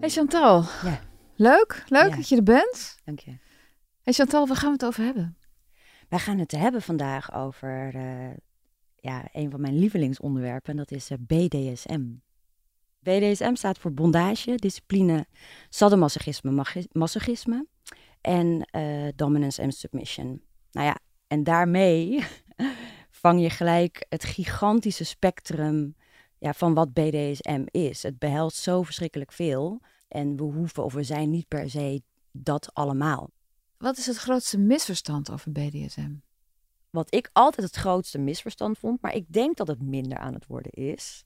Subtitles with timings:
[0.00, 0.62] Hey Chantal.
[0.82, 1.00] Ja.
[1.36, 2.16] Leuk, leuk Ja.
[2.16, 2.98] dat je er bent.
[3.04, 3.38] Dank je.
[4.02, 5.36] Hey Chantal, waar gaan we het over hebben?
[6.08, 8.30] Wij gaan het hebben vandaag over eh,
[8.94, 10.70] ja, een van mijn lievelingsonderwerpen.
[10.70, 12.04] En dat is eh, BDSM.
[13.00, 15.26] BDSM staat voor bondage, discipline,
[15.68, 17.66] sadomasochisme, masochisme
[18.20, 20.42] en eh, dominance en submission.
[20.70, 22.24] Nou ja, en daarmee
[23.22, 25.96] vang je gelijk het gigantische spectrum
[26.38, 28.02] ja, van wat BDSM is.
[28.02, 29.80] Het behelst zo verschrikkelijk veel.
[30.08, 33.30] En we hoeven of we zijn niet per se dat allemaal.
[33.78, 36.10] Wat is het grootste misverstand over BDSM?
[36.90, 40.46] wat ik altijd het grootste misverstand vond, maar ik denk dat het minder aan het
[40.46, 41.24] worden is,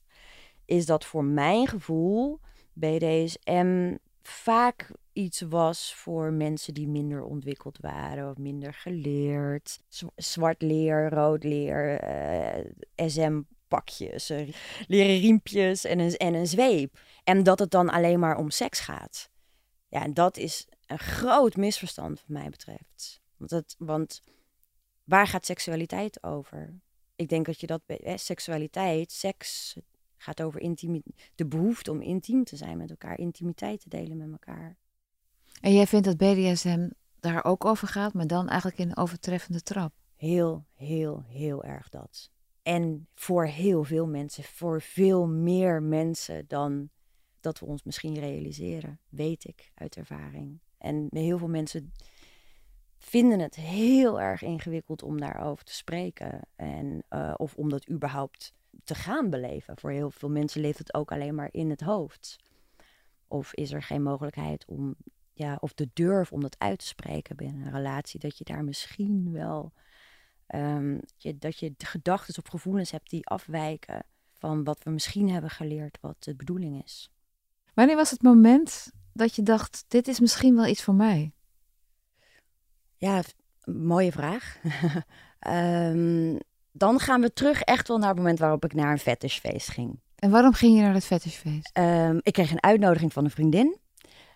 [0.65, 2.39] is dat voor mijn gevoel
[2.73, 9.79] BDSM vaak iets was voor mensen die minder ontwikkeld waren of minder geleerd.
[10.15, 13.62] Zwart leer, rood leer, eh, SM-pakjes,
[14.29, 14.53] eh,
[14.87, 16.99] leren riempjes en een, en een zweep.
[17.23, 19.29] En dat het dan alleen maar om seks gaat.
[19.87, 23.21] Ja, en dat is een groot misverstand wat mij betreft.
[23.37, 24.21] Want, het, want
[25.03, 26.73] waar gaat seksualiteit over?
[27.15, 29.75] Ik denk dat je dat, hè, seksualiteit, seks
[30.17, 30.75] gaat over
[31.35, 34.77] de behoefte om intiem te zijn met elkaar, intimiteit te delen met elkaar.
[35.61, 36.89] En jij vindt dat BDSM
[37.19, 39.93] daar ook over gaat, maar dan eigenlijk in een overtreffende trap.
[40.15, 42.31] Heel, heel, heel erg dat.
[42.63, 46.89] En voor heel veel mensen, voor veel meer mensen dan
[47.39, 50.59] dat we ons misschien realiseren, weet ik uit ervaring.
[50.77, 51.93] En heel veel mensen
[52.97, 56.39] vinden het heel erg ingewikkeld om daarover te spreken.
[56.55, 58.53] En, eh, of om dat überhaupt
[58.83, 59.77] te gaan beleven.
[59.77, 62.37] Voor heel veel mensen leeft het ook alleen maar in het hoofd.
[63.27, 64.95] Of is er geen mogelijkheid om,
[65.33, 68.63] ja, of de durf om dat uit te spreken binnen een relatie, dat je daar
[68.63, 69.73] misschien wel,
[70.53, 75.49] ehm, je, dat je gedachten of gevoelens hebt die afwijken van wat we misschien hebben
[75.49, 77.11] geleerd wat de bedoeling is.
[77.73, 81.31] Wanneer was het moment dat je dacht, dit is misschien wel iets voor mij?
[82.95, 83.21] Ja,
[83.63, 84.57] mooie vraag.
[85.39, 86.37] Ehm,
[86.71, 89.99] dan gaan we terug echt wel naar het moment waarop ik naar een fetishfeest ging.
[90.15, 91.69] En waarom ging je naar het fetishfeest?
[91.73, 93.77] Ehm, ik kreeg een uitnodiging van een vriendin.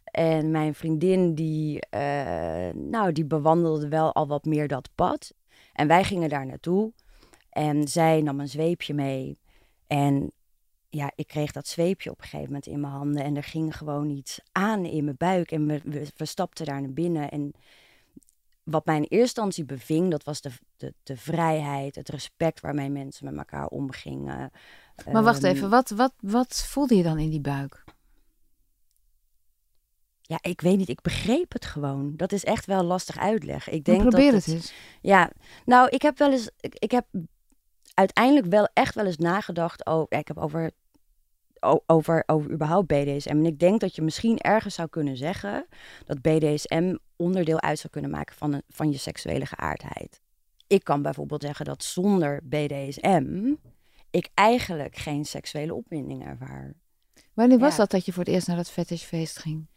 [0.03, 5.33] En mijn vriendin die, eh, nou, die bewandelde wel al wat meer dat pad.
[5.77, 6.91] En wij gingen daar naartoe.
[7.49, 9.39] En zij nam een zweepje mee.
[9.87, 10.31] En
[10.89, 13.23] ja, ik kreeg dat zweepje op een gegeven moment in mijn handen.
[13.23, 15.51] En er ging gewoon iets aan in mijn buik.
[15.51, 17.31] En we, we, we stapten daar naar binnen.
[17.31, 17.51] En
[18.63, 22.89] wat mij in eerste instantie beving, dat was de, de, de vrijheid, het respect waarmee
[22.89, 24.51] mensen met elkaar omgingen.
[25.11, 27.83] Maar wacht Ehm, even, wat, wat, wat voelde je dan in die buik?
[30.27, 30.89] Ja, ik weet niet.
[30.89, 32.13] Ik begreep het gewoon.
[32.15, 33.73] Dat is echt wel lastig uitleggen.
[33.73, 34.73] Ik denk probeer dat het eens.
[35.01, 35.31] Ja,
[35.65, 36.49] nou, ik heb wel eens.
[36.59, 37.05] Ik, ik heb
[37.93, 39.85] uiteindelijk wel echt wel eens nagedacht.
[39.85, 40.71] over ik heb over,
[41.85, 43.29] over, over überhaupt BDSM.
[43.29, 45.67] En ik denk dat je misschien ergens zou kunnen zeggen
[46.05, 50.21] dat BDSM onderdeel uit zou kunnen maken van, een, van je seksuele geaardheid.
[50.67, 53.53] Ik kan bijvoorbeeld zeggen dat zonder BDSM
[54.09, 56.73] ik eigenlijk geen seksuele opwinding ervaar.
[57.33, 59.67] Wanneer was dat dat je voor het eerst naar dat fetishfeest ging?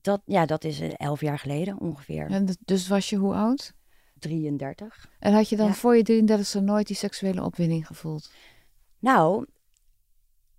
[0.00, 2.26] Dat, ja, dat is eh, elf jaar geleden ongeveer.
[2.26, 3.72] En dus was je hoe oud?
[4.18, 5.10] 33.
[5.18, 5.72] En had je dan Ja.
[5.74, 8.30] voor je 33 nooit die seksuele opwinding gevoeld?
[8.98, 9.46] Nou,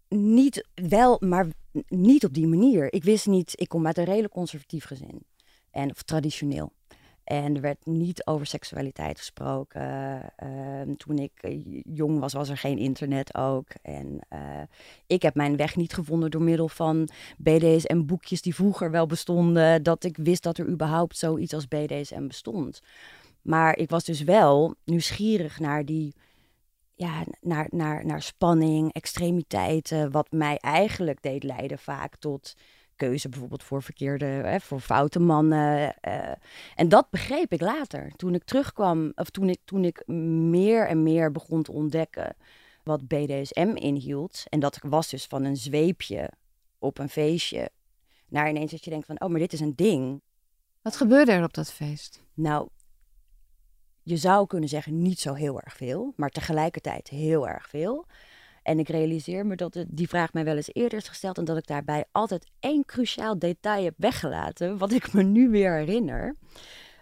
[0.09, 1.47] niet wel, maar
[1.87, 2.93] niet op die manier.
[2.93, 5.23] Ik wist niet, ik kom uit een redelijk conservatief gezin.
[5.71, 6.71] En, of traditioneel.
[7.31, 9.81] En er werd niet over seksualiteit gesproken.
[10.35, 13.67] Ehm, toen ik eh, jong was, was er geen internet ook.
[13.81, 14.39] En eh,
[15.07, 19.83] ik heb mijn weg niet gevonden door middel van BDSM-boekjes die vroeger wel bestonden.
[19.83, 22.81] Dat ik wist dat er überhaupt zoiets als BDSM bestond.
[23.41, 26.13] Maar ik was dus wel nieuwsgierig naar die
[26.93, 32.55] ja, naar, naar, naar spanning, extremiteiten, wat mij eigenlijk deed leiden vaak tot
[33.07, 35.95] keuze bijvoorbeeld voor verkeerde, hè, voor foute mannen.
[35.99, 36.31] eh.
[36.75, 38.11] en dat begreep ik later.
[38.15, 42.35] Toen ik terugkwam, of toen ik, toen ik meer en meer begon te ontdekken
[42.83, 44.43] wat BDSM inhield.
[44.49, 46.29] En dat was dus van een zweepje
[46.79, 47.69] op een feestje.
[48.27, 50.21] Naar ineens dat je denkt van, oh, maar dit is een ding.
[50.81, 52.23] Wat gebeurde er op dat feest?
[52.33, 52.67] Nou,
[54.03, 58.05] je zou kunnen zeggen niet zo heel erg veel, maar tegelijkertijd heel erg veel.
[58.63, 61.57] En ik realiseer me dat die vraag mij wel eens eerder is gesteld en dat
[61.57, 66.35] ik daarbij altijd één cruciaal detail heb weggelaten, wat ik me nu weer herinner.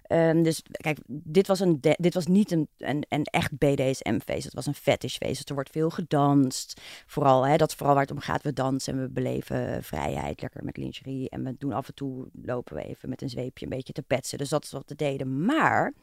[0.10, 4.44] Ehm, dus kijk, dit was, een dit was niet een, een, een echt BDSM-feest.
[4.44, 5.36] Het was een fetishfeest.
[5.36, 6.82] Dus er wordt veel gedanst.
[7.06, 8.44] Vooral, hè, dat is vooral waar het om gaat.
[8.44, 10.42] We dansen en we beleven vrijheid.
[10.42, 11.30] Lekker met lingerie.
[11.30, 14.02] En we doen af en toe, lopen we even met een zweepje een beetje te
[14.02, 14.38] petsen.
[14.38, 15.46] Dus dat is wat we deden.
[15.46, 15.94] Maar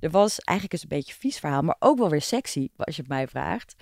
[0.00, 1.62] er was eigenlijk eens een beetje een vies verhaal.
[1.62, 3.74] Maar ook wel weer sexy, als je het mij vraagt.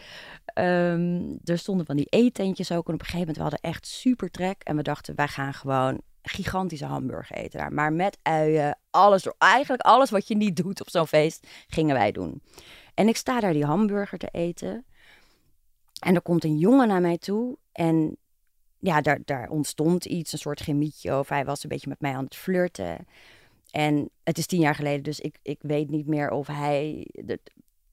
[0.44, 2.88] Ehm, er stonden van die eetentjes ook.
[2.88, 4.62] En op een gegeven moment, we hadden echt super trek.
[4.62, 7.72] En we dachten, wij gaan gewoon gigantische hamburger eten daar.
[7.72, 9.26] Maar met uien, alles.
[9.38, 12.42] Eigenlijk alles wat je niet doet op zo'n feest, gingen wij doen.
[12.94, 14.84] En ik sta daar die hamburger te eten.
[15.98, 17.58] En er komt een jongen naar mij toe.
[17.72, 18.16] En
[18.78, 21.18] ja, daar, daar ontstond iets, een soort chemietje.
[21.18, 23.06] Of hij was een beetje met mij aan het flirten.
[23.70, 27.06] En het is tien jaar geleden, dus ik, ik weet niet meer of hij...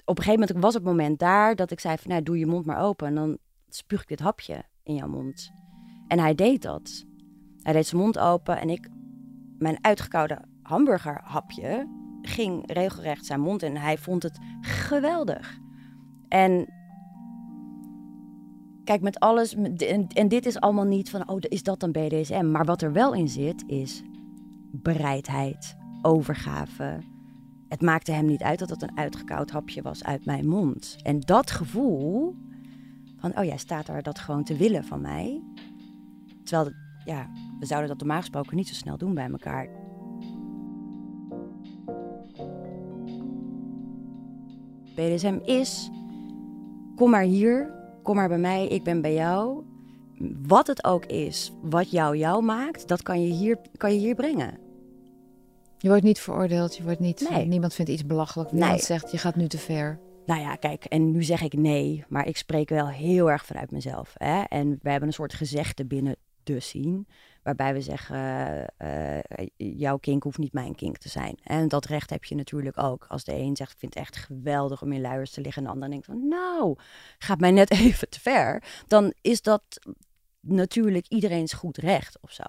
[0.06, 2.12] op een gegeven moment was het moment daar dat ik zei van...
[2.12, 3.38] Nou, doe je mond maar open en dan
[3.70, 5.52] spuug ik dit hapje in jouw mond.
[6.08, 7.06] En hij deed dat.
[7.66, 8.90] Hij deed zijn mond open en ik...
[9.58, 11.88] Mijn uitgekoude hamburgerhapje
[12.22, 13.76] ging regelrecht zijn mond in.
[13.76, 15.60] Hij vond het geweldig.
[16.28, 16.68] En
[18.84, 19.56] kijk, met alles...
[20.14, 22.52] En, dit is allemaal niet van, oh, is dat dan BDSM?
[22.52, 24.04] Maar wat er wel in zit, is
[24.72, 27.00] bereidheid, overgave.
[27.68, 30.96] Het maakte hem niet uit dat het een uitgekoud hapje was uit mijn mond.
[31.04, 32.36] En dat gevoel
[33.18, 35.42] van, oh jij staat daar dat gewoon te willen van mij.
[36.44, 36.72] Terwijl,
[37.06, 37.30] ja,
[37.66, 39.70] we zouden dat normaal gesproken niet zo snel doen bij elkaar.
[44.96, 45.90] BDSM is,
[46.96, 47.74] kom maar hier,
[48.04, 49.64] kom maar bij mij, ik ben bij jou.
[50.48, 54.16] Wat het ook is, wat jou jou maakt, dat kan je hier, kan je hier
[54.16, 54.58] brengen.
[55.78, 57.46] Je wordt niet veroordeeld, je wordt niet, Nee.
[57.46, 58.52] niemand vindt iets belachelijk.
[58.52, 58.62] Nee.
[58.62, 60.00] Niemand zegt, je gaat nu te ver.
[60.26, 63.72] Nou ja, kijk, en nu zeg ik nee, maar ik spreek wel heel erg vanuit
[63.72, 64.14] mezelf.
[64.18, 64.42] Hè?
[64.42, 67.06] En we hebben een soort gezegde binnen de scene,
[67.46, 68.18] waarbij we zeggen,
[68.78, 71.40] eh, eh, jouw kink hoeft niet mijn kink te zijn.
[71.44, 73.06] En dat recht heb je natuurlijk ook.
[73.08, 75.68] Als de een zegt, ik vind het echt geweldig om in luiers te liggen, en
[75.68, 76.78] de ander denkt van, nou,
[77.18, 78.64] gaat mij net even te ver.
[78.88, 79.64] Dan is dat
[80.40, 82.44] natuurlijk iedereen's goed recht of zo.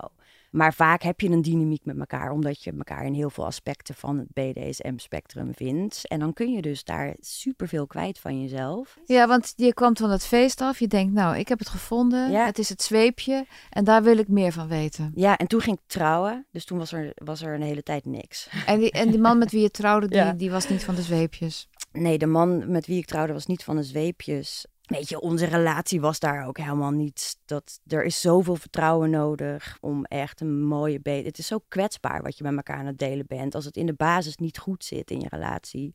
[0.57, 3.95] Maar vaak heb je een dynamiek met elkaar, omdat je elkaar in heel veel aspecten
[3.95, 6.09] van het BDSM-spectrum vindt.
[6.09, 8.99] En dan kun je dus daar superveel kwijt van jezelf.
[9.07, 10.79] Ja, want je kwam van het feest af.
[10.79, 12.31] Je denkt, nou, ik heb het gevonden.
[12.31, 12.45] Ja.
[12.45, 13.47] Het is het zweepje.
[13.71, 15.13] En daar wil ik meer van weten.
[15.15, 18.05] Ja, en toen ging ik trouwen, dus toen was er, was er een hele tijd
[18.05, 18.49] niks.
[18.67, 20.33] En die, en die man met wie je trouwde, die, Ja.
[20.33, 21.69] die was niet van de zweepjes.
[21.93, 24.67] Nee, de man met wie ik trouwde was niet van de zweepjes.
[24.87, 27.37] Weet je, onze relatie was daar ook helemaal niet.
[27.45, 31.01] Dat, er is zoveel vertrouwen nodig om echt een mooie...
[31.01, 33.55] Be het is zo kwetsbaar wat je met elkaar aan het delen bent.
[33.55, 35.93] Als het in de basis niet goed zit in je relatie.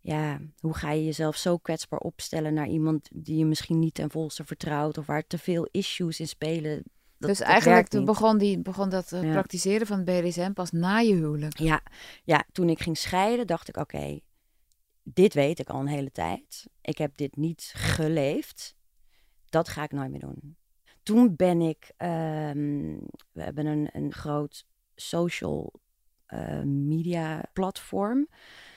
[0.00, 4.10] Ja, hoe ga je jezelf zo kwetsbaar opstellen naar iemand die je misschien niet ten
[4.10, 4.98] volste vertrouwt...
[4.98, 6.82] of waar te veel issues in spelen.
[7.18, 9.32] Dat, dus eigenlijk toen begon, die, begon dat eh, Ja.
[9.32, 11.58] praktiseren van het BDSM pas na je huwelijk.
[11.58, 11.80] Ja,
[12.24, 14.18] ja, toen ik ging scheiden, dacht ik: oké,
[15.14, 16.66] dit weet ik al een hele tijd.
[16.80, 18.76] Ik heb dit niet geleefd.
[19.48, 20.56] Dat ga ik nooit meer doen.
[21.02, 22.96] Toen ben ik, ehm,
[23.32, 25.72] we hebben een, een groot social
[26.26, 28.28] eh, media platform.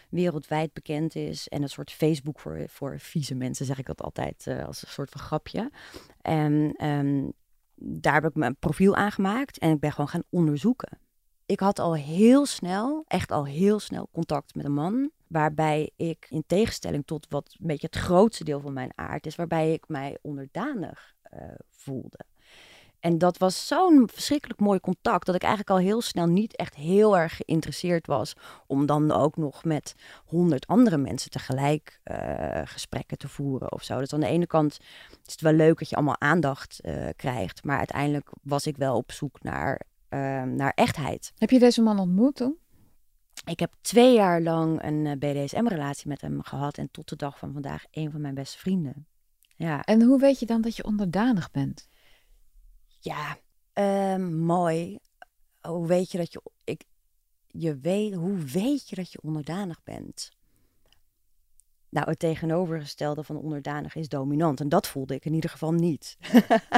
[0.10, 1.48] Wereldwijd bekend is.
[1.48, 4.88] En een soort Facebook voor, voor vieze mensen, zeg ik dat altijd eh, als een
[4.88, 5.72] soort van grapje.
[6.22, 7.30] En ehm,
[7.76, 11.00] daar heb ik mijn profiel aangemaakt en ik ben gewoon gaan onderzoeken
[11.52, 15.12] ik had al heel snel, echt al heel snel contact met een man.
[15.32, 19.36] Waarbij ik, in tegenstelling tot wat een beetje het grootste deel van mijn aard is,
[19.36, 22.20] waarbij ik mij onderdanig eh, voelde.
[23.00, 26.76] En dat was zo'n verschrikkelijk mooi contact dat ik eigenlijk al heel snel niet echt
[26.76, 28.34] heel erg geïnteresseerd was
[28.68, 29.96] om dan ook nog met
[30.26, 34.00] honderd andere mensen tegelijk eh, gesprekken te voeren of zo.
[34.00, 34.78] Dus aan de ene kant
[35.26, 38.96] is het wel leuk dat je allemaal aandacht eh, krijgt, maar uiteindelijk was ik wel
[38.96, 39.82] op zoek naar,
[40.46, 41.34] naar echtheid.
[41.38, 42.61] Heb je deze man ontmoet toen?
[43.46, 47.38] Ik heb twee jaar lang een eh, BDSM-relatie met hem gehad en tot de dag
[47.38, 49.06] van vandaag een van mijn beste vrienden.
[49.56, 51.90] Ja, En hoe weet je dan dat je onderdanig bent?
[53.00, 53.38] ja
[53.74, 54.98] ehm, mooi.
[55.62, 56.84] Hoe weet je dat je, ik,
[57.48, 60.32] je weet, hoe weet je dat je onderdanig bent?
[61.90, 64.60] Nou, het tegenovergestelde van onderdanig is dominant.
[64.60, 66.18] En dat voelde ik in ieder geval niet.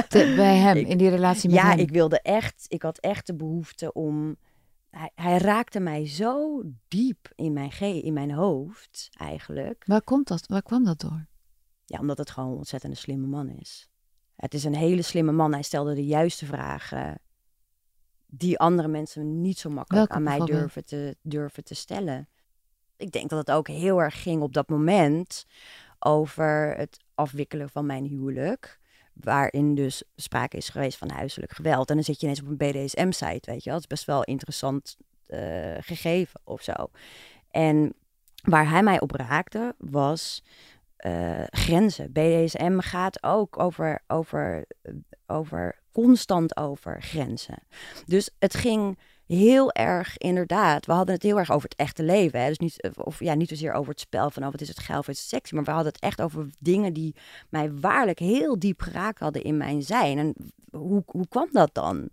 [0.08, 1.78] Te- bij hem, Ik- in die relatie met ja, hem.
[1.78, 4.36] ik wilde echt, ik had echt de behoefte om.
[4.94, 9.84] Hij, hij raakte mij zo diep in mijn, ge in mijn hoofd, eigenlijk.
[9.86, 11.26] Waar, komt dat, waar kwam dat door?
[11.84, 13.88] Ja, omdat het gewoon een ontzettend slimme man is.
[14.36, 15.52] Het is een hele slimme man.
[15.52, 17.20] Hij stelde de juiste vragen.
[18.26, 22.28] Die andere mensen niet zo makkelijk Welke aan mij durven te, durven te stellen.
[22.96, 25.46] Ik denk dat het ook heel erg ging op dat moment
[25.98, 28.80] over het afwikkelen van mijn huwelijk.
[29.14, 31.88] Waarin dus sprake is geweest van huiselijk geweld.
[31.88, 33.80] En dan zit je ineens op een BDSM-site, weet je wel.
[33.80, 36.90] Dat is best wel interessant eh, gegeven of zo.
[37.50, 37.94] En
[38.42, 40.42] waar hij mij op raakte was
[40.96, 42.12] eh, grenzen.
[42.12, 44.64] BDSM gaat ook over, over,
[45.26, 47.58] over, constant over grenzen.
[48.06, 52.40] Dus het ging heel erg, inderdaad, we hadden het heel erg over het echte leven.
[52.40, 52.48] Hè?
[52.48, 54.98] Dus niet, of, ja, niet zozeer over het spel van, oh, wat is het geil
[54.98, 55.54] of is het sexy.
[55.54, 57.14] Maar we hadden het echt over dingen die
[57.48, 60.18] mij waarlijk heel diep geraakt hadden in mijn zijn.
[60.18, 60.34] En
[60.70, 62.08] hoe, hoe kwam dat dan?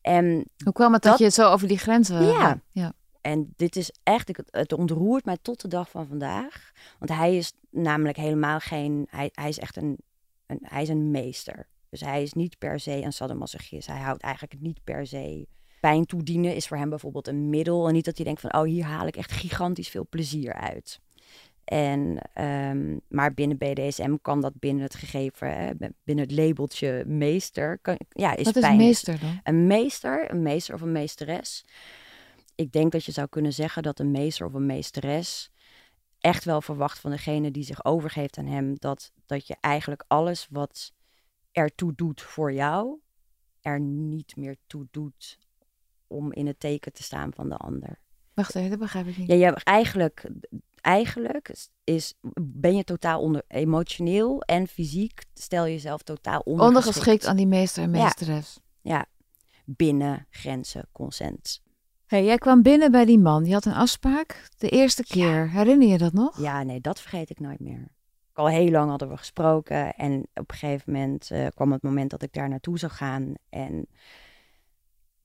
[0.00, 2.22] En Hoe kwam het dat, Dat- je zo over die grenzen...
[2.24, 2.60] Ja.
[2.70, 2.92] ja.
[3.20, 6.72] en dit is echt, ik- het ontroert mij tot de dag van vandaag.
[6.98, 9.98] Want hij is namelijk helemaal geen, hij, hij is echt een,
[10.46, 11.66] een, hij is een meester.
[11.88, 13.86] Dus hij is niet per se een sadomasochist.
[13.86, 15.46] Hij houdt eigenlijk niet per se
[15.82, 17.86] pijn toedienen is voor hem bijvoorbeeld een middel.
[17.86, 21.00] En niet dat hij denkt van, oh, hier haal ik echt gigantisch veel plezier uit.
[21.64, 25.70] En, ehm, maar binnen BDSM kan dat binnen het gegeven, hè,
[26.04, 28.76] binnen het labeltje meester, kan, ja, is Wat is pijn.
[28.76, 29.40] meester dan?
[29.42, 31.64] Een meester, een meester of een meesteres.
[32.54, 35.52] Ik denk dat je zou kunnen zeggen dat een meester of een meesteres
[36.20, 40.46] echt wel verwacht van degene die zich overgeeft aan hem dat, dat je eigenlijk alles
[40.50, 40.92] wat
[41.52, 42.98] ertoe doet voor jou,
[43.60, 45.38] er niet meer toe doet
[46.12, 47.98] om in het teken te staan van de ander.
[48.34, 49.30] Wacht even, dat begrijp ik niet.
[49.32, 50.30] Ja, eigenlijk,
[50.80, 51.54] eigenlijk
[51.84, 56.86] is- ben je totaal onder, emotioneel en fysiek stel je jezelf totaal ondergeschikt.
[56.86, 58.02] Ondergeschikt aan die meester en Ja.
[58.02, 58.58] meesteres.
[58.80, 59.06] Ja,
[59.64, 61.60] binnen grenzen, consent.
[62.06, 63.42] Hey, jij kwam binnen bij die man.
[63.42, 64.48] Die had een afspraak.
[64.56, 65.50] De eerste keer.
[65.50, 66.40] Herinner je dat nog?
[66.40, 67.88] Ja, nee, dat vergeet ik nooit meer.
[68.32, 72.10] Al heel lang hadden we gesproken en op een gegeven moment eh, kwam het moment
[72.10, 73.34] dat ik daar naartoe zou gaan.
[73.48, 73.86] En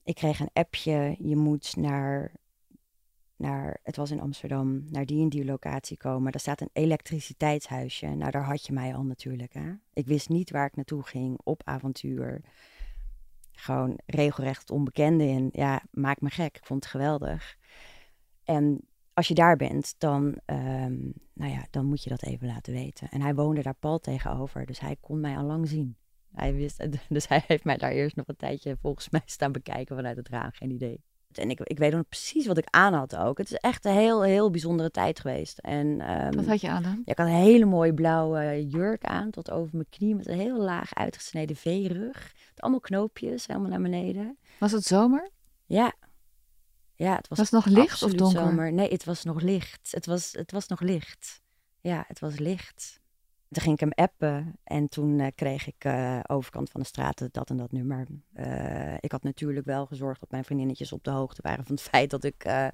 [0.07, 2.31] ik kreeg een appje, je moet naar,
[3.35, 6.31] naar, het was in Amsterdam, naar die en die locatie komen.
[6.31, 8.07] Daar staat een elektriciteitshuisje.
[8.07, 9.53] Nou, daar had je mij al natuurlijk.
[9.53, 9.73] Hè?
[9.93, 12.41] Ik wist niet waar ik naartoe ging, op avontuur.
[13.51, 15.49] Gewoon regelrecht het onbekende in.
[15.51, 16.57] Ja, maakt me gek.
[16.57, 17.57] Ik vond het geweldig.
[18.43, 18.81] En
[19.13, 20.97] als je daar bent, dan, ehm,
[21.33, 23.09] nou ja, dan moet je dat even laten weten.
[23.09, 25.97] En hij woonde daar pal tegenover, dus hij kon mij al lang zien.
[26.33, 29.95] Hij wist, dus hij heeft mij daar eerst nog een tijdje volgens mij staan bekijken
[29.95, 31.01] vanuit het raam, geen idee.
[31.31, 33.37] En ik, ik weet nog precies wat ik aan had ook.
[33.37, 35.57] Het is echt een heel, heel bijzondere tijd geweest.
[35.57, 37.01] En, ehm, Wat had je aan dan?
[37.05, 40.39] ja, ik had een hele mooie blauwe jurk aan, tot over mijn knie, met een
[40.39, 42.33] heel laag uitgesneden V-rug.
[42.49, 44.37] Met allemaal knoopjes, helemaal naar beneden.
[44.59, 45.29] Was het zomer?
[45.65, 45.93] Ja.
[46.95, 48.39] Ja, het was, Was het nog licht of donker?
[48.41, 48.73] zomer.
[48.73, 49.91] Nee, het was nog licht.
[49.91, 51.41] Het was, het was nog licht.
[51.81, 52.99] Ja, het was licht.
[53.49, 57.33] Toen ging ik hem appen en toen eh, kreeg ik eh, overkant van de straat
[57.33, 58.07] dat en dat nummer.
[58.33, 61.83] Eh, ik had natuurlijk wel gezorgd dat mijn vriendinnetjes op de hoogte waren van het
[61.91, 62.67] feit dat ik eh,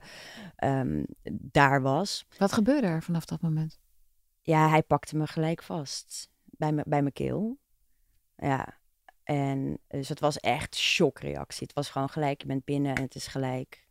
[0.56, 2.26] ehm, daar was.
[2.38, 3.80] Wat gebeurde er vanaf dat moment?
[4.42, 7.58] Ja, hij pakte me gelijk vast bij, me, bij mijn keel.
[8.36, 8.78] Ja,
[9.24, 11.68] en dus het was echt shockreactie.
[11.68, 13.88] Het was gewoon gelijk, je bent binnen en het is gelijk.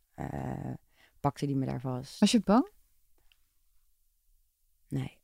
[1.21, 2.21] pakte die me daar vast.
[2.21, 2.71] Was je bang?
[4.89, 5.22] Nee.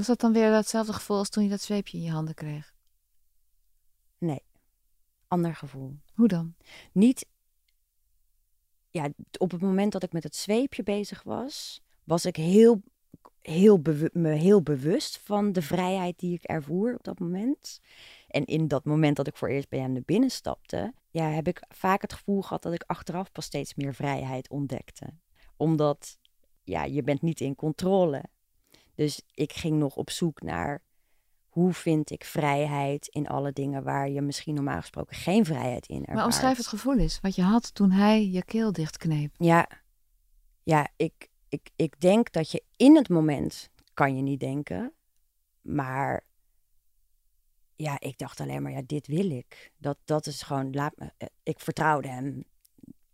[0.00, 2.74] Was dat dan weer datzelfde gevoel als toen je dat zweepje in je handen kreeg?
[4.18, 4.42] Nee.
[5.28, 5.96] Ander gevoel.
[6.14, 6.54] Hoe dan?
[6.92, 7.26] Niet.
[8.90, 12.82] Ja, op het moment dat ik met het zweepje bezig was, was ik heel,
[13.40, 17.80] heel me heel bewust van de vrijheid die ik ervoer op dat moment.
[18.28, 21.48] En in dat moment dat ik voor eerst bij hem naar binnen stapte, ja, heb
[21.48, 25.06] ik vaak het gevoel gehad dat ik achteraf pas steeds meer vrijheid ontdekte.
[25.56, 26.18] Omdat,
[26.62, 28.24] ja, je bent niet in controle.
[29.00, 30.82] Dus ik ging nog op zoek naar
[31.48, 35.98] hoe vind ik vrijheid in alle dingen waar je misschien normaal gesproken geen vrijheid in
[35.98, 36.16] ervaart.
[36.16, 37.20] Maar omschrijf het gevoel eens.
[37.20, 39.34] Wat je had toen hij je keel dichtkneep.
[39.38, 39.68] Ja,
[40.62, 44.92] ja ik, ik, ik denk dat je in het moment kan je niet denken.
[45.60, 46.24] Maar
[47.76, 49.72] ja, ik dacht alleen maar, ja, dit wil ik.
[49.76, 52.44] Dat, dat is gewoon, laat me, eh, ik vertrouwde hem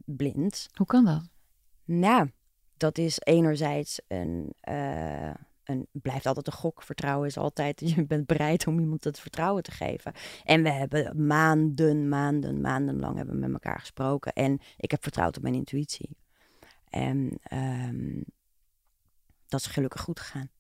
[0.05, 0.69] blind.
[0.73, 1.29] Hoe kan dat?
[1.85, 2.31] Nou,
[2.77, 5.35] dat is enerzijds een, eh,
[5.69, 6.83] een, blijft altijd een gok.
[6.83, 10.13] Vertrouwen is altijd, je bent bereid om iemand het vertrouwen te geven.
[10.45, 14.33] En we hebben maanden, maanden, maandenlang hebben we met elkaar gesproken.
[14.33, 16.17] En ik heb vertrouwd op mijn intuïtie.
[16.91, 18.23] En ehm,
[19.49, 20.51] dat is gelukkig goed gegaan.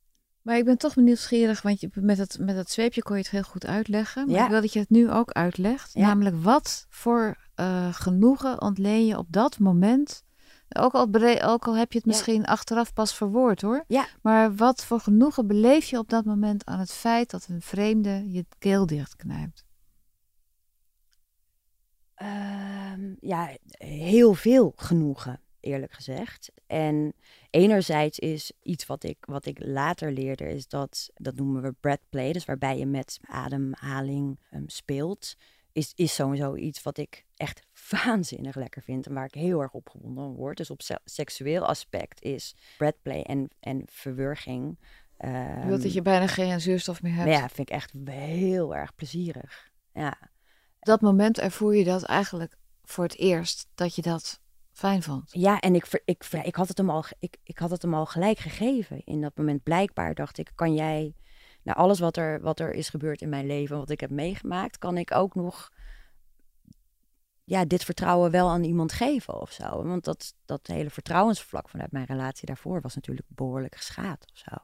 [0.42, 3.30] Maar ik ben toch nieuwsgierig, want je, met, het, met het zweepje kon je het
[3.30, 4.26] heel goed uitleggen.
[4.26, 4.44] Maar Ja.
[4.44, 5.92] ik wil dat je het nu ook uitlegt.
[5.92, 6.00] Ja.
[6.06, 10.25] Namelijk, wat voor eh, genoegen ontleen je op dat moment?
[10.68, 11.08] Ook al,
[11.42, 12.12] ook al heb je het Ja.
[12.12, 13.85] misschien achteraf pas verwoord hoor.
[13.87, 14.06] Ja.
[14.23, 18.30] Maar wat voor genoegen beleef je op dat moment aan het feit dat een vreemde
[18.32, 19.64] je keel dichtknijpt?
[22.14, 26.52] Ehm, ja, heel veel genoegen, eerlijk gezegd.
[26.66, 27.14] En
[27.50, 32.08] enerzijds is iets wat ik, wat ik later leerde, is dat, dat noemen we breath
[32.08, 35.37] play, dus waarbij je met ademhaling ehm, speelt,
[35.76, 39.73] is, is sowieso iets wat ik echt waanzinnig lekker vind en waar ik heel erg
[39.73, 40.56] opgewonden van word.
[40.56, 44.78] Dus op se- seksueel aspect is breath play en, en verwurging.
[45.18, 47.30] je wilt dat ehm, je bijna geen zuurstof meer hebt.
[47.30, 49.71] ja, vind ik echt heel erg plezierig.
[49.92, 50.30] Ja.
[50.80, 54.40] Dat moment ervoer je dat eigenlijk voor het eerst, dat je dat
[54.73, 55.30] fijn vond.
[55.33, 58.06] Ja, en ik, ik, ik, had het hem al, ik, ik had het hem al
[58.06, 59.02] gelijk gegeven.
[59.04, 61.14] In dat moment blijkbaar dacht ik, kan jij...
[61.66, 64.78] Na alles wat er, wat er is gebeurd in mijn leven, wat ik heb meegemaakt...
[64.78, 65.73] kan ik ook nog
[67.44, 69.85] ja, dit vertrouwen wel aan iemand geven of zo.
[69.85, 72.80] Want dat, dat hele vertrouwensvlak vanuit mijn relatie daarvoor...
[72.80, 74.56] was natuurlijk behoorlijk geschaad of zo.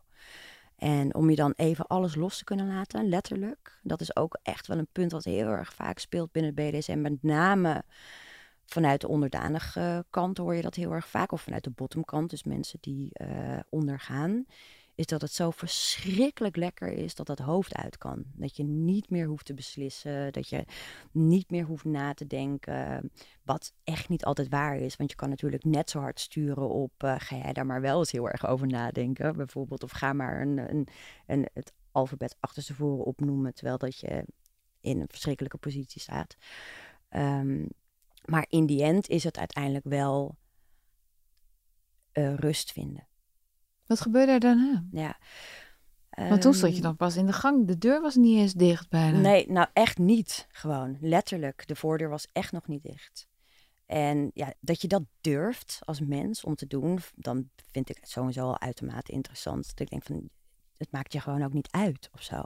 [0.76, 3.78] En om je dan even alles los te kunnen laten, letterlijk.
[3.82, 7.00] Dat is ook echt wel een punt wat heel erg vaak speelt binnen het BDSM.
[7.00, 7.84] Met name
[8.66, 11.32] vanuit de onderdanige kant hoor je dat heel erg vaak.
[11.32, 14.46] Of vanuit de bottomkant, dus mensen die eh, ondergaan.
[15.02, 18.24] Is dat het zo verschrikkelijk lekker is dat dat hoofd uit kan.
[18.34, 20.32] Dat je niet meer hoeft te beslissen.
[20.32, 20.64] Dat je
[21.12, 23.10] niet meer hoeft na te denken.
[23.42, 24.96] Wat echt niet altijd waar is.
[24.96, 26.92] Want je kan natuurlijk net zo hard sturen op.
[26.96, 29.36] eh, ga jij daar maar wel eens heel erg over nadenken.
[29.36, 29.82] Bijvoorbeeld.
[29.82, 30.88] Of ga maar een, een,
[31.26, 33.54] een, het alfabet achterstevoren opnoemen.
[33.54, 34.24] Terwijl dat je
[34.80, 36.36] in een verschrikkelijke positie staat.
[37.08, 37.66] Ehm,
[38.24, 40.36] maar in die end is het uiteindelijk wel
[42.12, 43.06] eh, rust vinden.
[43.92, 44.84] Wat gebeurde er daarna?
[44.92, 45.18] Ja.
[46.10, 47.66] Want toen stond je Ehm, dan pas in de gang.
[47.66, 49.18] De deur was niet eens dicht bijna.
[49.18, 50.46] Nee, nou echt niet.
[50.50, 51.66] Gewoon letterlijk.
[51.66, 53.26] De voordeur was echt nog niet dicht.
[53.86, 58.08] En ja, dat je dat durft als mens om te doen, dan vind ik het
[58.08, 59.66] sowieso al uitermate interessant.
[59.68, 60.28] Dat ik denk van,
[60.76, 62.42] het maakt je gewoon ook niet uit of zo.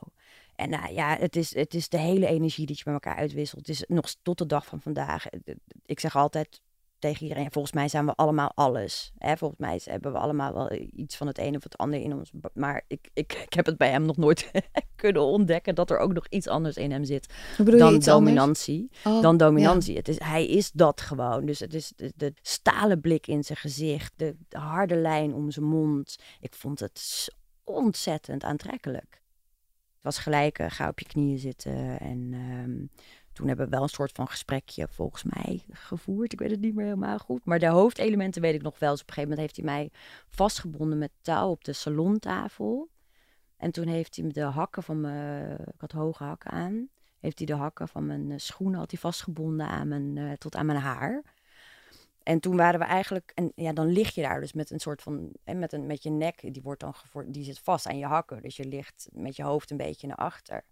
[0.54, 3.66] En nou ja, het is, het is de hele energie die je met elkaar uitwisselt.
[3.66, 5.26] Het is nog tot de dag van vandaag.
[5.26, 5.54] eh,
[5.86, 6.60] Ik zeg altijd
[7.06, 9.12] tegen iedereen, volgens mij zijn we allemaal alles.
[9.18, 9.36] Hè?
[9.36, 12.30] Volgens mij hebben we allemaal wel iets van het een of het ander in ons.
[12.54, 14.50] Maar ik, ik, ik heb het bij hem nog nooit
[14.96, 18.90] kunnen ontdekken dat er ook nog iets anders in hem zit dan dominantie.
[19.04, 19.96] Oh, dan dominantie.
[19.96, 21.46] Het is, hij is dat gewoon.
[21.46, 25.50] Dus het is de, de stalen blik in zijn gezicht, de, de harde lijn om
[25.50, 26.16] zijn mond.
[26.40, 27.28] Ik vond het
[27.64, 29.20] ontzettend aantrekkelijk.
[29.94, 32.00] Het was gelijk, eh, ga op je knieën zitten.
[32.00, 32.84] En ehm,
[33.36, 36.32] toen hebben we wel een soort van gesprekje volgens mij gevoerd.
[36.32, 37.44] Ik weet het niet meer helemaal goed.
[37.44, 38.90] Maar de hoofdelementen weet ik nog wel.
[38.90, 39.90] Dus op een gegeven moment heeft hij mij
[40.28, 42.88] vastgebonden met touw op de salontafel.
[43.56, 45.52] En toen heeft hij de hakken van mijn...
[45.52, 46.88] Ik had hoge hakken aan
[47.26, 50.56] heeft hij de hakken van mijn eh, schoenen had hij vastgebonden aan mijn, eh, tot
[50.56, 51.22] aan mijn haar.
[52.22, 55.02] En toen waren we eigenlijk, en ja, dan lig je daar dus met een soort
[55.02, 57.98] van, en met, een, met je nek, die, wordt dan gevoor, die zit vast aan
[57.98, 58.42] je hakken.
[58.42, 60.64] Dus je ligt met je hoofd een beetje naar achter.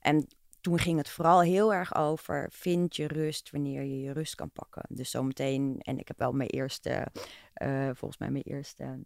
[0.00, 0.26] En
[0.64, 4.50] toen ging het vooral heel erg over, vind je rust wanneer je je rust kan
[4.50, 4.82] pakken.
[4.88, 7.06] Dus zometeen, en ik heb wel mijn eerste,
[7.52, 9.04] eh, volgens mij mijn eerste,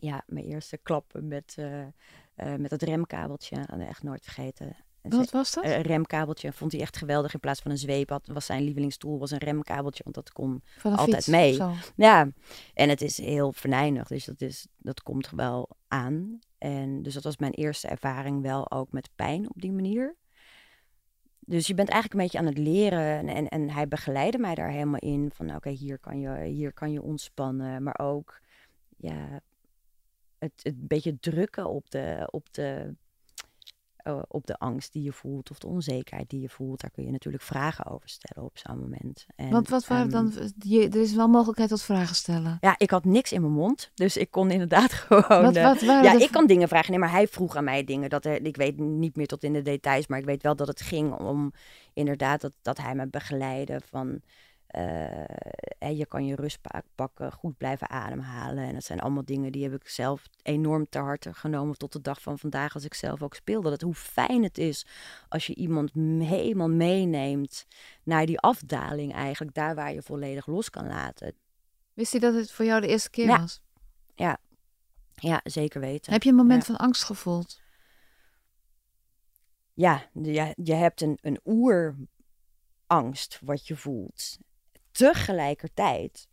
[0.00, 1.90] ja, mijn eerste klappen met, eh, eh,
[2.58, 3.56] met het remkabeltje.
[3.66, 4.76] Dat echt nooit vergeten.
[5.02, 5.64] Wat was dat?
[5.64, 7.34] een remkabeltje vond hij echt geweldig.
[7.34, 10.62] In plaats van een zweep had, was zijn lievelingstoel was een remkabeltje, want dat kon
[10.82, 11.54] altijd fiets mee.
[11.54, 11.72] zo.
[11.96, 12.28] ja,
[12.74, 16.38] en het is heel venijnig, dus dat, is, dat komt wel aan.
[16.58, 20.16] En dus dat was mijn eerste ervaring wel ook met pijn op die manier.
[21.46, 24.70] Dus je bent eigenlijk een beetje aan het leren en, en, hij begeleidde mij daar
[24.70, 25.30] helemaal in.
[25.34, 28.40] Van oké, hier, kan je, hier kan je ontspannen, maar ook
[28.96, 29.40] ja,
[30.38, 32.94] het, het beetje drukken op de, op de,
[34.04, 36.80] eh, op de angst die je voelt of de onzekerheid die je voelt.
[36.80, 39.26] Daar kun je natuurlijk vragen over stellen op zo'n moment.
[39.36, 40.52] En, Want wat waren ehm, dan...
[40.58, 42.58] Je, er is wel mogelijkheid tot vragen stellen.
[42.60, 45.42] ja, ik had niks in mijn mond, dus ik kon inderdaad gewoon.
[45.42, 46.90] Wat, eh, wat ja, ik kan dingen vragen.
[46.90, 48.10] Nee, maar hij vroeg aan mij dingen.
[48.10, 50.66] Dat, er- ik weet niet meer tot in de details, maar ik weet wel dat
[50.68, 51.52] het ging om
[51.92, 54.20] inderdaad dat, dat hij me begeleidde van.
[54.74, 55.36] Eh,
[55.78, 58.64] hè, je kan je rust pa- pakken, goed blijven ademhalen.
[58.64, 62.00] En dat zijn allemaal dingen die heb ik zelf enorm ter harte genomen tot de
[62.00, 63.70] dag van vandaag als ik zelf ook speelde.
[63.70, 64.86] Dat hoe fijn het is
[65.28, 65.92] als je iemand
[66.28, 67.66] helemaal meeneemt
[68.02, 69.54] naar die afdaling eigenlijk.
[69.54, 71.34] Daar waar je volledig los kan laten.
[71.92, 73.38] Wist hij dat het voor jou de eerste keer Ja.
[73.40, 73.60] was?
[75.16, 76.12] Ja, zeker weten.
[76.12, 76.74] Heb je een moment Ja.
[76.74, 77.62] van angst gevoeld?
[79.74, 84.38] ja, je, je hebt een, een oerangst wat je voelt.
[84.94, 86.28] Tegelijkertijd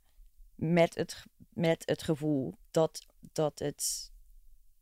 [0.56, 4.12] met het, met het gevoel dat, dat het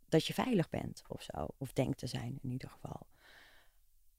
[0.10, 1.48] dat je veilig bent of zo.
[1.58, 3.08] Of denkt te zijn in ieder geval.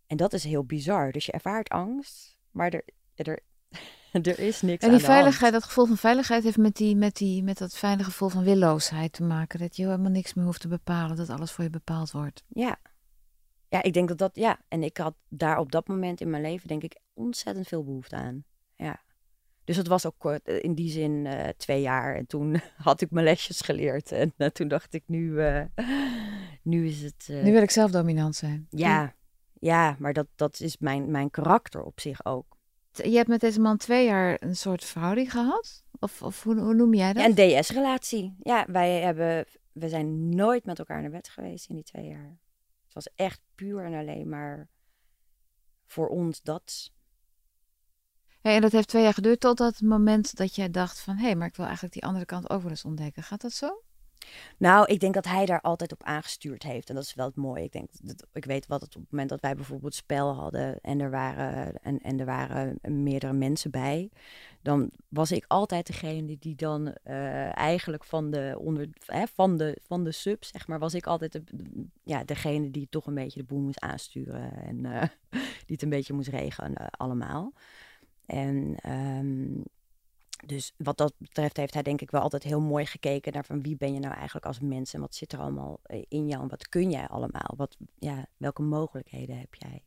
[0.06, 1.12] En dat is heel bizar.
[1.12, 3.42] Dus je ervaart angst, maar er, er,
[4.12, 5.02] er is niks En die aan de hand.
[5.02, 8.44] veiligheid, dat gevoel van veiligheid heeft met, die, met, die, met dat fijne gevoel van
[8.44, 9.58] willoosheid te maken.
[9.58, 12.44] Dat je helemaal niks meer hoeft te bepalen, dat alles voor je bepaald wordt.
[12.48, 12.76] Ja.
[13.68, 14.60] Ja, ik denk dat dat, ja.
[14.68, 18.16] En ik had daar op dat moment in mijn leven, denk ik, ontzettend veel behoefte
[18.16, 18.44] aan.
[19.70, 22.16] Dus het was ook kort, eh, in die zin eh, twee jaar.
[22.16, 24.12] En toen had ik mijn lesjes geleerd.
[24.12, 25.40] En eh, toen dacht ik, nu,
[26.62, 27.28] nu is het...
[27.28, 28.66] Nu wil ik zelf dominant zijn.
[28.70, 29.14] ja,
[29.60, 32.56] ja, maar dat, dat is mijn, mijn karakter op zich ook.
[32.92, 35.84] Je hebt met deze man twee jaar een soort verhouding gehad?
[35.98, 37.36] Of, of hoe, hoe noem jij dat?
[37.36, 38.36] Ja, een DS-relatie.
[38.42, 42.38] Ja, wij hebben, we zijn nooit met elkaar naar bed geweest in die twee jaar.
[42.84, 44.68] Het was echt puur en alleen maar
[45.86, 46.92] voor ons dat.
[48.42, 51.16] En dat heeft twee jaar geduurd tot dat moment dat jij dacht van...
[51.16, 53.22] hé, hey, maar ik wil eigenlijk die andere kant ook wel eens ontdekken.
[53.22, 53.82] Gaat dat zo?
[54.56, 56.88] Nou, ik denk dat hij daar altijd op aangestuurd heeft.
[56.88, 57.64] En dat is wel het mooie.
[57.64, 60.80] Ik denk dat ik weet wat het op het moment dat wij bijvoorbeeld spel hadden
[60.80, 64.10] en er waren, en, en er waren meerdere mensen bij.
[64.62, 69.56] Dan was ik altijd degene die, die dan eh, eigenlijk van de, onder, hè, van,
[69.56, 71.42] de, van de sub, zeg maar, was ik altijd de,
[72.04, 74.52] ja, degene die toch een beetje de boel moest aansturen.
[74.52, 75.02] En eh,
[75.66, 77.52] die het een beetje moest regelen eh, allemaal.
[78.30, 79.62] En ehm,
[80.46, 83.62] dus wat dat betreft heeft hij denk ik wel altijd heel mooi gekeken naar van
[83.62, 86.42] wie ben je nou eigenlijk als mens en wat zit er allemaal eh, in jou
[86.42, 87.54] en wat kun jij allemaal?
[87.56, 89.82] Wat, ja, welke mogelijkheden heb jij?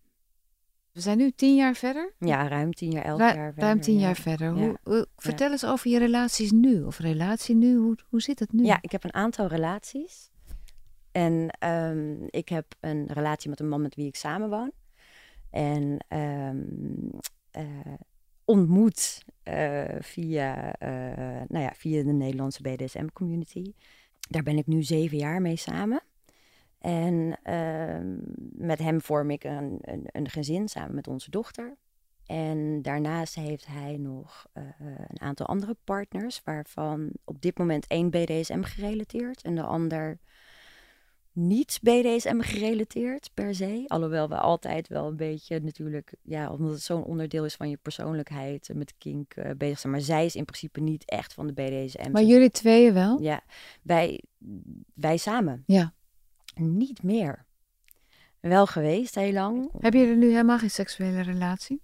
[0.91, 2.13] We zijn nu tien jaar verder?
[2.19, 4.01] Ja, ruim tien jaar, elf Ru- jaar ruim verder, tien ja.
[4.01, 4.77] jaar verder.
[4.83, 6.83] Hoe, vertel eens over je relaties nu.
[6.83, 7.75] Of relatie nu.
[7.75, 8.63] Hoe, hoe zit het nu?
[8.63, 10.31] Ja, ik heb een aantal relaties.
[11.11, 14.71] En ehm, ik heb een relatie met een man met wie ik samenwoon.
[15.49, 16.61] En ehm,
[17.51, 17.93] eh,
[18.45, 20.89] ontmoet eh, via, eh,
[21.47, 23.73] nou ja, via de Nederlandse BDSM-community.
[24.29, 26.03] Daar ben ik nu zeven jaar mee samen.
[26.79, 28.15] En ehm,
[28.67, 31.77] met hem vorm ik een, een, een gezin samen met onze dochter.
[32.25, 34.63] En daarnaast heeft hij nog eh,
[35.07, 40.19] een aantal andere partners, waarvan op dit moment één BDSM gerelateerd en de ander
[41.33, 43.83] niet BDSM gerelateerd per se.
[43.87, 47.77] Alhoewel we altijd wel een beetje natuurlijk, ja, omdat het zo'n onderdeel is van je
[47.77, 49.93] persoonlijkheid eh, met kink eh, bezig zijn.
[49.93, 52.11] Maar zij is in principe niet echt van de BDSM.
[52.11, 53.21] Maar jullie tweeën wel?
[53.21, 53.41] Ja,
[53.81, 54.23] wij,
[54.93, 55.63] wij samen.
[55.65, 55.93] Ja.
[56.55, 57.45] Niet meer.
[58.39, 59.71] Wel geweest heel lang.
[59.79, 61.81] Heb je er nu helemaal geen seksuele relatie?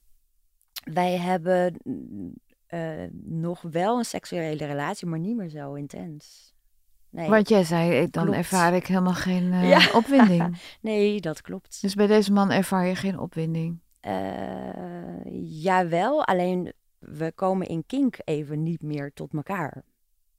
[0.84, 2.34] Wij hebben mm,
[2.68, 6.54] eh, nog wel een seksuele relatie, maar niet meer zo intens.
[7.12, 8.38] Nee, Want jij zei, dan Klopt.
[8.38, 9.90] ervaar ik helemaal geen eh, Ja.
[9.94, 10.62] opwinding.
[10.82, 11.82] nee dat klopt.
[11.82, 13.80] Dus bij deze man ervaar je geen opwinding.
[14.00, 19.84] Eh, jawel, alleen we komen in kink even niet meer tot elkaar.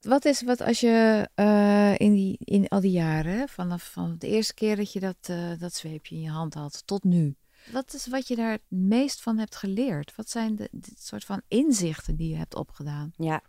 [0.01, 4.27] Wat is wat als je eh, in, die, in al die jaren, vanaf van de
[4.27, 7.35] eerste keer dat je dat, dat zweepje in je hand had tot nu.
[7.71, 10.15] Wat is wat je daar het meest van hebt geleerd?
[10.15, 13.11] Wat zijn de, de soort van inzichten die je hebt opgedaan?
[13.17, 13.41] Ja,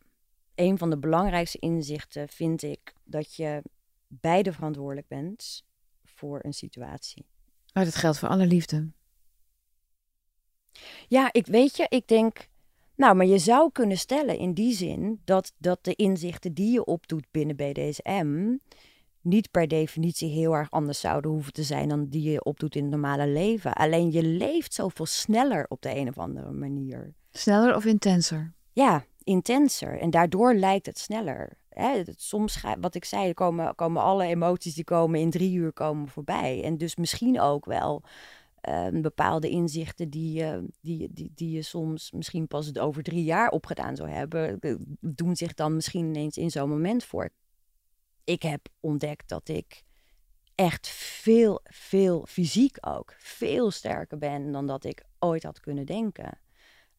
[0.62, 3.62] een van de belangrijkste inzichten vind ik dat je
[4.06, 5.64] beide verantwoordelijk bent
[6.04, 7.26] voor een situatie.
[7.72, 8.90] Maar dat geldt voor alle liefde.
[11.08, 12.50] Ja, ik weet je, ik denk.
[12.96, 16.84] Nou, maar je zou kunnen stellen in die zin dat, dat de inzichten die je
[16.84, 18.56] opdoet binnen BDSM
[19.20, 22.82] niet per definitie heel erg anders zouden hoeven te zijn dan die je opdoet in
[22.82, 23.72] het normale leven.
[23.72, 27.14] Alleen je leeft zoveel sneller op de een of andere manier.
[27.30, 28.52] Sneller of intenser?
[28.72, 29.98] Ja, intenser.
[29.98, 31.56] En daardoor lijkt het sneller.
[31.68, 36.08] Hè, soms, wat ik zei, komen, komen alle emoties die komen in drie uur komen
[36.08, 36.62] voorbij.
[36.64, 38.02] En dus misschien ook wel
[38.60, 40.44] eh, bepaalde inzichten die,
[40.80, 45.36] die, die, die je soms misschien pas over drie jaar opgedaan zou hebben, eh, doen
[45.36, 47.30] zich dan misschien ineens in zo'n moment voor.
[48.24, 49.82] Ik heb ontdekt dat ik
[50.54, 56.38] echt veel, veel fysiek ook, veel sterker ben dan dat ik ooit had kunnen denken.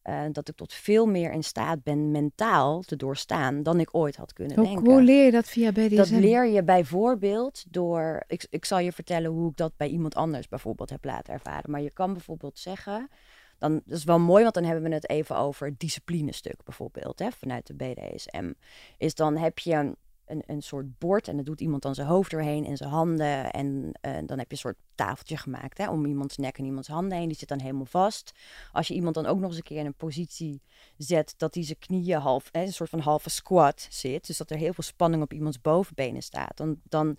[0.04, 4.16] Eh, dat ik tot veel meer in staat ben mentaal te doorstaan dan ik ooit
[4.16, 4.84] had kunnen Hoe, denken.
[4.84, 5.96] hoe leer je dat via BDSM?
[5.96, 8.24] Dat leer je bijvoorbeeld door.
[8.26, 11.70] Ik, ik zal je vertellen hoe ik dat bij iemand anders bijvoorbeeld heb laten ervaren.
[11.70, 13.08] Maar je kan bijvoorbeeld zeggen.
[13.58, 17.18] Dan, dat is wel mooi, want dan hebben we het even over het disciplinestuk bijvoorbeeld.
[17.18, 18.52] Hè, vanuit de BDSM.
[18.98, 22.30] Is dan heb je een, een soort bord en dat doet iemand dan zijn hoofd
[22.30, 23.50] doorheen en zijn handen.
[23.50, 26.88] En eh, dan heb je een soort tafeltje gemaakt hè, om iemands nek en iemands
[26.88, 27.28] handen heen.
[27.28, 28.32] Die zit dan helemaal vast.
[28.72, 30.62] Als je iemand dan ook nog eens een keer in een positie
[30.96, 34.26] zet dat hij zijn knieën half, hè, een soort van halve squat zit.
[34.26, 36.56] Dus dat er heel veel spanning op iemands bovenbenen staat.
[36.56, 37.16] Dan, dan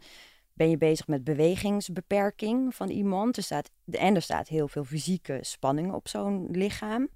[0.54, 3.38] ben je bezig met bewegingsbeperking van iemand.
[3.38, 7.10] Er staat, en er staat heel veel fysieke spanning op zo'n lichaam.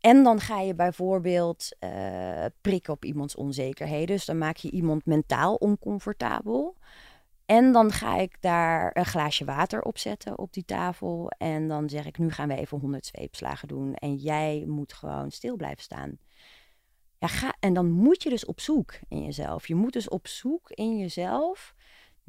[0.00, 4.06] En dan ga je bijvoorbeeld eh, prikken op iemands onzekerheden.
[4.06, 6.76] Dus dan maak je iemand mentaal oncomfortabel.
[7.46, 11.30] En dan ga ik daar een glaasje water op zetten op die tafel.
[11.38, 13.94] En dan zeg ik, nu gaan we even 100 zweepslagen doen.
[13.94, 16.18] En jij moet gewoon stil blijven staan.
[17.18, 19.66] Ja, ga, en dan moet je dus op zoek in jezelf.
[19.66, 21.74] Je moet dus op zoek in jezelf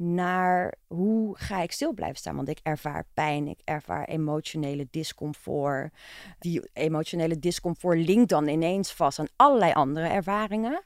[0.02, 2.36] naar hoe ga ik stil blijven staan.
[2.36, 5.92] Want ik ervaar pijn, ik ervaar emotionele discomfort.
[6.38, 10.82] Die emotionele discomfort linkt dan ineens vast aan allerlei andere ervaringen.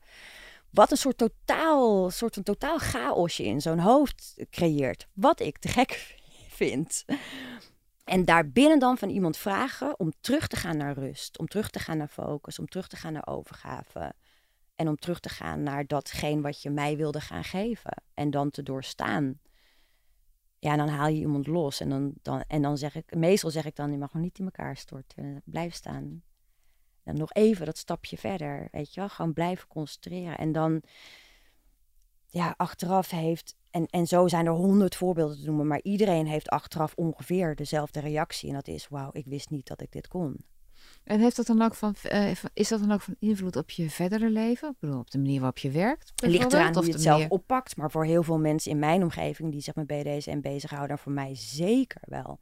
[0.70, 5.08] Wat een soort totaal, soort van totaal chaosje in zo'n hoofd creëert.
[5.12, 6.16] Wat ik te gek
[6.58, 7.04] vind.
[8.04, 11.78] En daarbinnen dan van iemand vragen om terug te gaan naar rust, om terug te
[11.78, 14.14] gaan naar focus, om terug te gaan naar overgave.
[14.76, 18.02] En om terug te gaan naar datgene wat je mij wilde gaan geven.
[18.14, 19.40] En dan te doorstaan.
[20.58, 21.80] Ja, dan haal je iemand los.
[21.80, 24.38] En dan, dan, en dan zeg ik, meestal zeg ik dan, je mag nog niet
[24.38, 25.42] in elkaar storten.
[25.44, 26.22] Blijf staan.
[27.02, 29.08] En nog even dat stapje verder, weet je wel.
[29.08, 30.38] Gewoon blijven concentreren.
[30.38, 30.82] En dan,
[32.26, 36.48] ja, achteraf heeft, en, en zo zijn er honderd voorbeelden te noemen, maar iedereen heeft
[36.48, 38.48] achteraf ongeveer dezelfde reactie.
[38.48, 40.44] En dat is, wauw, ik wist niet dat ik dit kon.
[41.06, 43.90] En heeft dat dan ook van, uh, is dat dan ook van invloed op je
[43.90, 44.68] verdere leven?
[44.68, 46.12] Ik bedoel, op de manier waarop je werkt?
[46.14, 47.76] Het ligt eraan hoe je het zelf oppakt.
[47.76, 51.34] Maar voor heel veel mensen in mijn omgeving die zich met BDSM bezighouden, voor mij
[51.34, 52.40] zeker wel.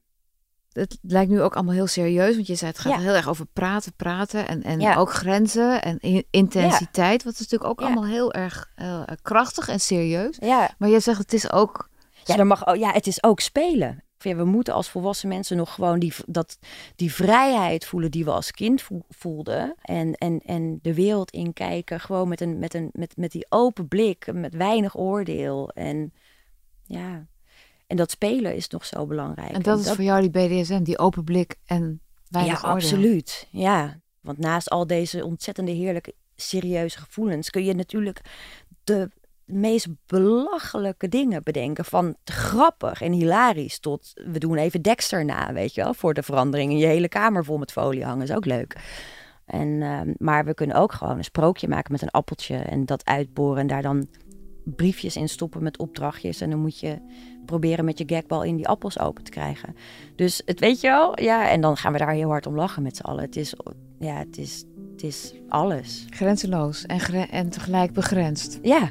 [0.73, 3.47] Het lijkt nu ook allemaal heel serieus, want je zei het gaat heel erg over
[3.47, 7.23] praten, praten en, en ook grenzen en intensiteit.
[7.23, 10.39] Wat is natuurlijk ook allemaal heel erg uh, krachtig en serieus.
[10.79, 11.89] Maar je zegt het is ook...
[12.25, 16.13] Ja, mag, ja, het is ook spelen we moeten als volwassen mensen nog gewoon die,
[16.27, 16.59] dat,
[16.97, 19.75] die vrijheid voelen die we als kind voelden.
[19.83, 23.89] En, en, en de wereld inkijken, gewoon met, een, met, een, met, met die open
[23.89, 25.71] blik, met weinig oordeel.
[25.71, 26.13] En
[26.83, 27.27] ja,
[27.87, 29.51] en dat spelen is nog zo belangrijk.
[29.51, 33.49] En dat is voor jou die BDSM, die open blik en weinig ja, absoluut.
[33.51, 38.21] Ja, want naast al deze ontzettende heerlijke serieuze gevoelens kun je natuurlijk
[38.85, 39.11] de
[39.45, 41.85] meest belachelijke dingen bedenken.
[41.85, 45.95] Van grappig en hilarisch tot we doen even Dexter na, weet je wel.
[45.95, 48.77] Voor de verandering in je hele kamer vol met folie hangen is ook leuk.
[49.45, 53.05] En, ehm, maar we kunnen ook gewoon een sprookje maken met een appeltje en dat
[53.05, 54.09] uitboren en daar dan
[54.65, 56.41] briefjes in stoppen met opdrachtjes.
[56.41, 56.99] En dan moet je
[57.47, 59.77] proberen met je gagbal in die appels open te krijgen.
[60.17, 61.51] Dus het weet je wel, ja.
[61.51, 63.25] En dan gaan we daar heel hard om lachen met z'n allen.
[63.25, 63.55] Het is,
[63.99, 66.07] ja, het is, het is alles.
[66.09, 68.59] Grenzeloos en, en tegelijk begrensd.
[68.63, 68.91] Ja,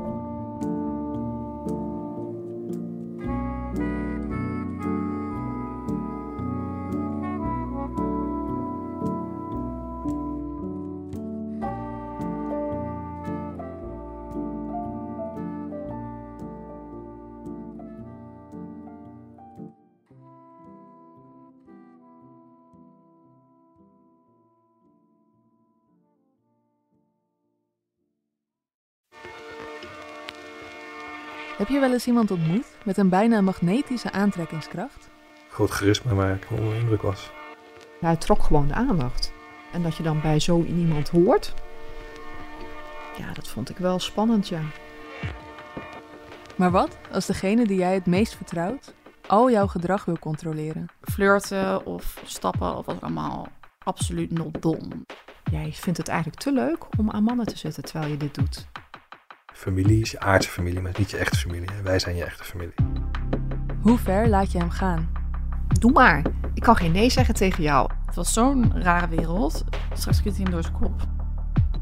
[31.61, 35.09] Heb je wel eens iemand ontmoet met een bijna magnetische aantrekkingskracht?
[35.49, 37.31] Groot charisma waar ik onder indruk was.
[37.99, 39.33] Hij trok gewoon de aandacht.
[39.71, 41.53] En dat je dan bij zo iemand hoort,
[43.17, 44.61] ja, dat vond ik wel spannend, ja.
[46.55, 48.93] Maar wat als degene die jij het meest vertrouwt
[49.27, 50.85] al jouw gedrag wil controleren?
[51.01, 53.47] Flirten of stappen of wat allemaal
[53.83, 55.05] absoluut not dom.
[55.51, 58.67] Jij vindt het eigenlijk te leuk om aan mannen te zetten terwijl je dit doet
[59.53, 61.69] familie is je aardse familie, maar niet je echte familie.
[61.83, 62.73] wij zijn je echte familie.
[63.81, 65.09] Hoe ver laat je hem gaan?
[65.67, 66.25] Doe maar.
[66.53, 67.89] Ik kan geen nee zeggen tegen jou.
[68.05, 69.63] Het was zo'n rare wereld.
[69.93, 71.01] Straks schiet hij hem door zijn kop.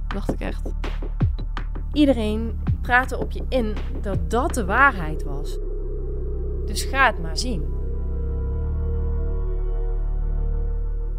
[0.08, 0.71] Dacht ik echt.
[1.93, 5.58] Iedereen praatte op je in dat dat de waarheid was.
[6.65, 7.77] Dus ga het maar zien.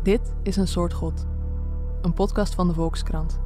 [0.03, 1.27] Dit is een soort God.
[2.03, 3.41] Een podcast van de Volkskrant.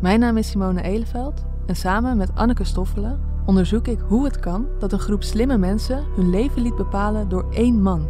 [0.00, 4.68] Mijn naam is Simone Eleveld en samen met Anneke Stoffelen onderzoek ik hoe het kan
[4.78, 8.08] dat een groep slimme mensen hun leven liet bepalen door één man.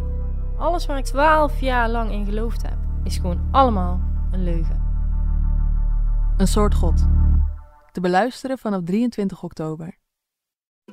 [0.58, 4.00] Alles waar ik 12 jaar lang in geloofd heb, is gewoon allemaal
[4.32, 4.84] een leugen.
[6.36, 7.06] Een soort God.
[7.92, 9.98] Te beluisteren vanaf 23 oktober.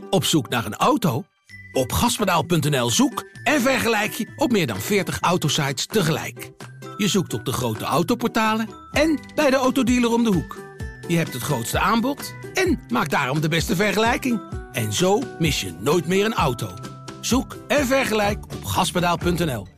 [0.10, 1.24] Op zoek naar een auto?
[1.72, 6.52] Op gaspedaal.nl zoek en vergelijk je op meer dan 40 autosites tegelijk.
[6.98, 10.73] Je zoekt op de grote autoportalen en bij de autodealer om de hoek.
[11.08, 14.42] Je hebt het grootste aanbod en maakt daarom de beste vergelijking.
[14.72, 16.74] En zo mis je nooit meer een auto.
[17.22, 19.73] Zoek en vergelijk op gaspedaal.nl.